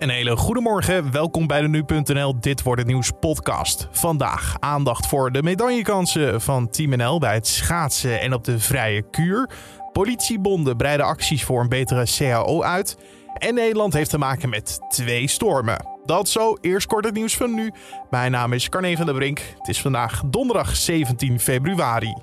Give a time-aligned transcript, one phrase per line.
[0.00, 3.88] Een hele goede morgen, welkom bij de Nu.nl Dit Wordt Het Nieuws podcast.
[3.90, 9.02] Vandaag aandacht voor de medaillekansen van Team NL bij het schaatsen en op de vrije
[9.10, 9.50] kuur.
[9.92, 12.96] Politiebonden breiden acties voor een betere CAO uit.
[13.34, 15.86] En Nederland heeft te maken met twee stormen.
[16.04, 17.72] Dat zo, eerst kort het nieuws van nu.
[18.10, 19.42] Mijn naam is Carne van der Brink.
[19.58, 22.14] Het is vandaag donderdag 17 februari.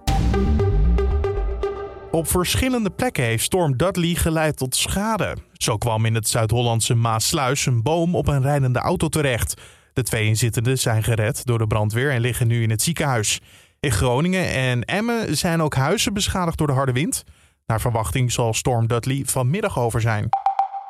[2.11, 5.35] Op verschillende plekken heeft storm Dudley geleid tot schade.
[5.53, 9.61] Zo kwam in het Zuid-Hollandse Maasluis een boom op een rijdende auto terecht.
[9.93, 13.41] De twee inzittenden zijn gered door de brandweer en liggen nu in het ziekenhuis.
[13.79, 17.23] In Groningen en Emmen zijn ook huizen beschadigd door de harde wind.
[17.65, 20.29] Naar verwachting zal storm Dudley vanmiddag over zijn.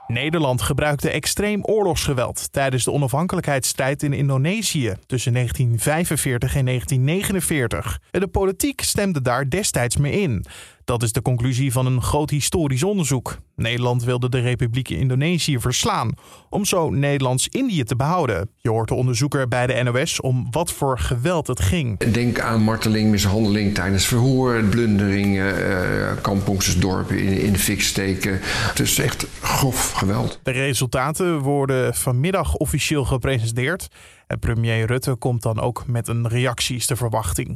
[0.07, 7.99] Nederland gebruikte extreem oorlogsgeweld tijdens de onafhankelijkheidsstrijd in Indonesië tussen 1945 en 1949.
[8.11, 10.45] De politiek stemde daar destijds mee in.
[10.87, 13.37] Dat is de conclusie van een groot historisch onderzoek.
[13.55, 16.13] Nederland wilde de Republiek Indonesië verslaan
[16.49, 18.49] om zo Nederlands-Indië te behouden.
[18.57, 21.99] Je hoort de onderzoeker bij de NOS om wat voor geweld het ging.
[21.99, 28.39] Denk aan marteling, mishandeling tijdens verhoor, plunderingen, uh, kampongersdorpen in, in de fik steken.
[28.41, 30.39] Het is echt grof geweld.
[30.43, 33.87] De resultaten worden vanmiddag officieel gepresenteerd.
[34.27, 37.55] En premier Rutte komt dan ook met een reactie, is de verwachting.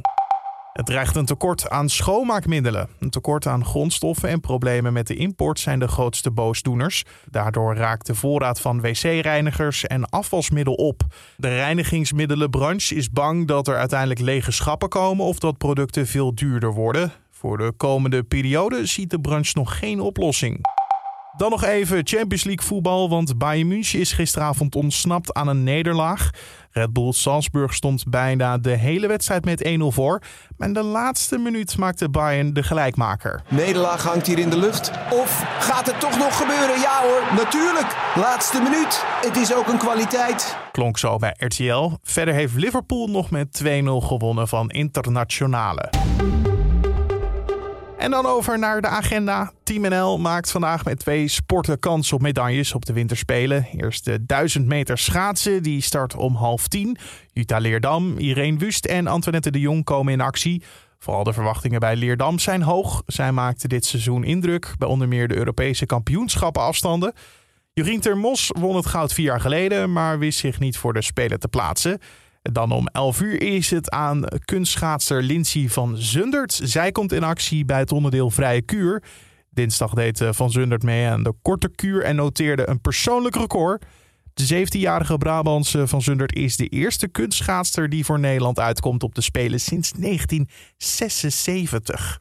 [0.72, 2.88] Het dreigt een tekort aan schoonmaakmiddelen.
[2.98, 7.04] Een tekort aan grondstoffen en problemen met de import zijn de grootste boosdoeners.
[7.30, 11.02] Daardoor raakt de voorraad van wc-reinigers en afwasmiddel op.
[11.36, 16.72] De reinigingsmiddelenbranche is bang dat er uiteindelijk lege schappen komen of dat producten veel duurder
[16.72, 17.12] worden.
[17.30, 20.60] Voor de komende periode ziet de branche nog geen oplossing.
[21.36, 26.30] Dan nog even Champions League voetbal, want Bayern München is gisteravond ontsnapt aan een nederlaag.
[26.72, 30.22] Red Bull Salzburg stond bijna de hele wedstrijd met 1-0 voor.
[30.56, 33.42] Maar in de laatste minuut maakte Bayern de gelijkmaker.
[33.48, 34.90] Nederlaag hangt hier in de lucht.
[35.10, 36.80] Of gaat het toch nog gebeuren?
[36.80, 37.96] Ja hoor, natuurlijk.
[38.14, 39.04] Laatste minuut.
[39.24, 40.56] Het is ook een kwaliteit.
[40.72, 41.90] Klonk zo bij RTL.
[42.02, 45.90] Verder heeft Liverpool nog met 2-0 gewonnen van Internationale.
[48.02, 49.52] En dan over naar de agenda.
[49.62, 53.66] Team NL maakt vandaag met twee sporten kans op medailles op de winterspelen.
[53.76, 56.96] Eerst de 1000 meter schaatsen, die start om half tien.
[57.32, 60.62] Jutta Leerdam, Irene Wust en Antoinette de Jong komen in actie.
[60.98, 63.02] Vooral de verwachtingen bij Leerdam zijn hoog.
[63.06, 67.12] Zij maakte dit seizoen indruk bij onder meer de Europese kampioenschappen afstanden.
[67.72, 71.40] Jorien Termos won het goud vier jaar geleden, maar wist zich niet voor de Spelen
[71.40, 71.98] te plaatsen.
[72.42, 76.60] Dan om 11 uur is het aan kunstschaatser Lindsay van Zundert.
[76.62, 79.02] Zij komt in actie bij het onderdeel Vrije Kuur.
[79.50, 83.84] Dinsdag deed eh, Van Zundert mee aan de korte kuur en noteerde een persoonlijk record.
[84.34, 89.20] De 17-jarige Brabantse Van Zundert is de eerste kunstschaatster die voor Nederland uitkomt op de
[89.20, 92.20] Spelen sinds 1976.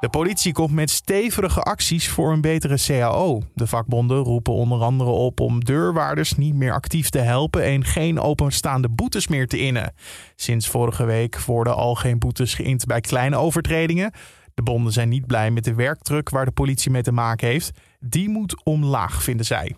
[0.00, 3.42] De politie komt met stevige acties voor een betere CAO.
[3.54, 8.20] De vakbonden roepen onder andere op om deurwaarders niet meer actief te helpen en geen
[8.20, 9.94] openstaande boetes meer te innen.
[10.36, 14.12] Sinds vorige week worden al geen boetes geïnd bij kleine overtredingen.
[14.54, 17.70] De bonden zijn niet blij met de werkdruk waar de politie mee te maken heeft.
[18.00, 19.74] Die moet omlaag, vinden zij.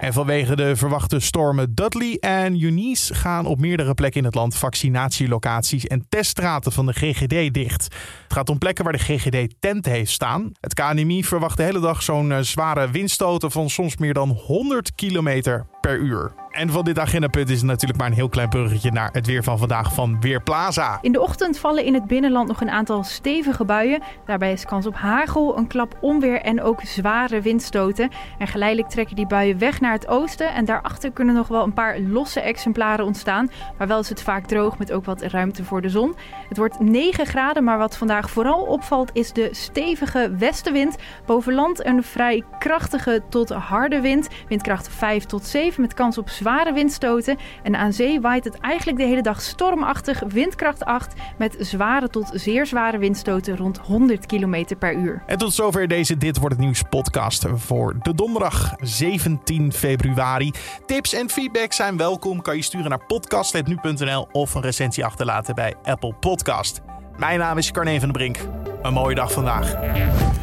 [0.00, 4.56] En vanwege de verwachte stormen Dudley en Eunice gaan op meerdere plekken in het land
[4.56, 7.82] vaccinatielocaties en teststraten van de GGD dicht.
[8.22, 10.52] Het gaat om plekken waar de GGD tent heeft staan.
[10.60, 14.94] Het KNMI verwacht de hele dag zo'n eh, zware windstoten van soms meer dan 100
[14.94, 15.42] km
[15.80, 16.32] per uur.
[16.50, 19.58] En van dit agendapunt is natuurlijk maar een heel klein bruggetje naar het weer van
[19.58, 20.98] vandaag van Weerplaza.
[21.02, 24.02] In de ochtend vallen in het binnenland nog een aantal stevige buien.
[24.26, 28.10] Daarbij is kans op hagel, een klap onweer en ook zware windstoten.
[28.38, 30.54] En geleidelijk trekken die buien weg naar het oosten.
[30.54, 33.50] En daarachter kunnen nog wel een paar losse exemplaren ontstaan.
[33.78, 36.14] Maar wel is het vaak droog met ook wat ruimte voor de zon.
[36.48, 40.96] Het wordt 9 graden, maar wat vandaag vooral opvalt is de stevige westenwind.
[41.26, 44.28] Boven land een vrij krachtige tot harde wind.
[44.48, 47.38] Windkracht 5 tot 7 met kans op zware windstoten.
[47.62, 52.30] En aan zee waait het eigenlijk de hele dag stormachtig, windkracht 8 met zware tot
[52.32, 55.22] zeer zware windstoten rond 100 km per uur.
[55.26, 60.50] En tot zover deze Dit wordt het nieuws podcast voor de donderdag 17 februari.
[60.86, 62.42] Tips en feedback zijn welkom.
[62.42, 66.80] Kan je sturen naar podcast.nu.nl of een recensie achterlaten bij Apple Podcast.
[67.16, 68.38] Mijn naam is Carne van den Brink.
[68.82, 70.39] Een mooie dag vandaag.